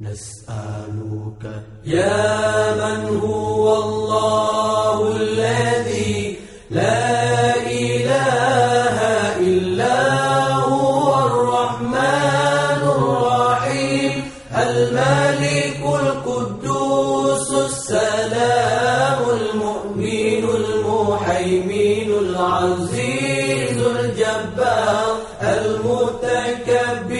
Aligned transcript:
نسألك 0.00 1.62
يا 1.84 2.74
من 2.74 3.18
هو 3.18 3.82
الله 3.84 5.16
الذي 5.16 6.38
لا 6.70 7.56
إله 7.66 8.98
إلا 9.40 9.98
هو 10.54 11.26
الرحمن 11.26 12.80
الرحيم 12.96 14.12
الملك 14.56 15.80
القدوس 16.02 17.50
السلام 17.52 19.18
المؤمن 19.30 20.44
المحيمين 20.60 22.10
العزيز 22.10 23.78
الجبار 23.86 25.16
المتكبر 25.42 27.17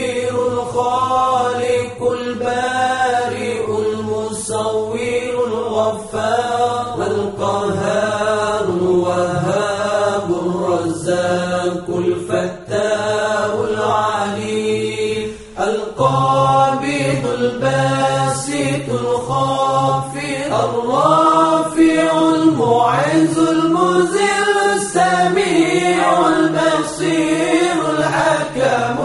الغفار 5.78 7.06
القهار 7.06 8.64
الوهاب 8.64 10.28
الرزاق 10.30 11.87
الفتاح 11.88 13.51
العليم 13.70 15.32
القابض 15.60 17.24
الباسط 17.38 18.87
الخافض 18.91 20.52
الرافع 20.52 22.18
المعز 22.34 23.38
المذل 23.38 24.56
السميع 24.76 26.29
البصير 26.29 27.76
الحكم 27.98 28.98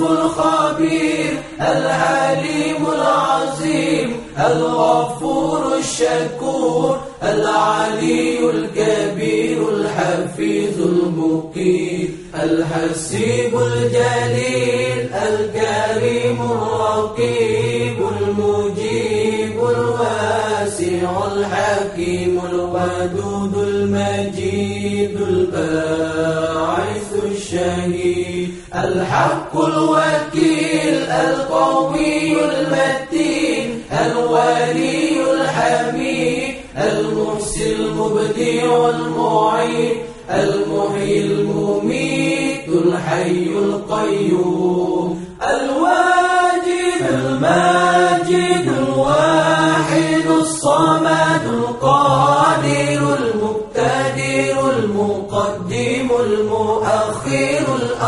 الخبير 0.00 1.32
العليم 1.60 2.86
العظيم 2.86 4.16
الغفور 4.38 5.76
الشكور 5.78 7.00
العلي 7.22 8.50
الكبير 8.50 9.68
الحفيظ 9.68 10.80
المقيم 10.82 12.30
الحسيب 12.34 13.52
الجليل 13.58 15.08
الكريم 15.14 15.67
الواسع 20.78 21.26
الحكيم 21.34 22.40
الودود 22.52 23.54
المجيد 23.56 25.20
الباعث 25.20 27.12
الشهيد 27.24 28.54
الحق 28.74 29.56
الوكيل 29.60 30.94
القوي 31.10 32.32
المتين 32.44 33.82
الولي 33.92 35.30
الحميد 35.34 36.54
المحسن 36.76 37.70
المبدع 37.78 38.88
المعين 38.88 39.96
المحيي 40.30 41.20
المميت 41.20 42.68
الحي 42.68 43.46
القيوم 43.46 45.24
الواجد 45.42 47.02
الماجد 47.10 47.77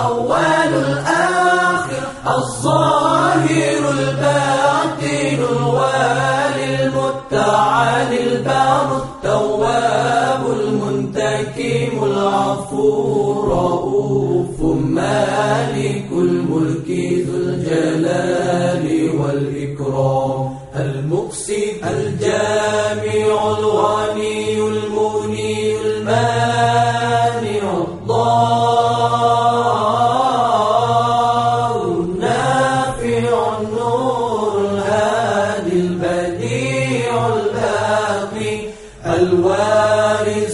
الأول 0.01 0.75
الآخر 0.75 2.03
الظاهر 2.27 3.91
الباطن 3.91 5.39
الوالي 5.53 6.83
المتعالي 6.85 8.23
البار 8.23 9.03
التواب 9.03 10.43
المنتكم 10.61 12.05
العفو 12.05 13.33
رؤوف 13.45 14.61
مالك 14.85 16.09
الملك 16.13 16.89
ذو 17.27 17.37
الجلال 17.37 19.11
والإكرام 19.21 20.55
المقسط 20.77 21.85
الجامع 21.85 23.59
الغني 23.59 24.10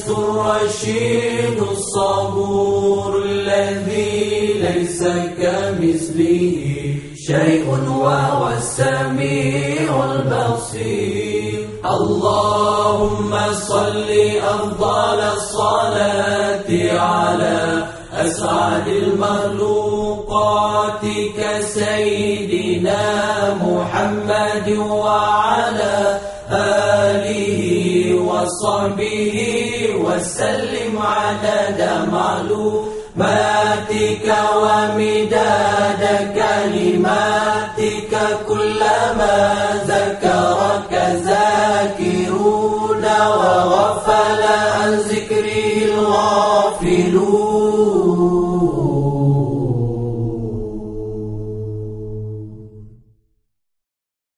الرشيد 0.09 1.59
الصبور 1.73 3.23
الذي 3.25 4.53
ليس 4.67 5.03
كمثله 5.41 6.97
شيء 7.27 7.67
وهو 7.89 8.43
السميع 8.49 10.05
البصير. 10.05 11.69
اللهم 11.87 13.33
صل 13.53 14.11
أفضل 14.55 15.21
الصلاة 15.37 16.71
على 16.99 17.59
أسعد 18.13 18.89
المخلوقات 18.89 20.25
كسيدنا 21.39 23.03
محمد 23.63 24.69
وعلى 24.79 26.21
آله 26.51 27.26
وصحبه 28.47 29.37
وسلم 30.07 30.95
عدد 31.03 31.81
معلوماتك 32.13 33.47
ومداد 34.63 36.03
كلماتك 36.39 38.13
كلما 38.49 39.39
ذكرك 39.87 40.93
ذاكرون 41.27 43.05
وغفل 43.05 44.43
عن 44.79 44.91
ذكره 44.95 45.86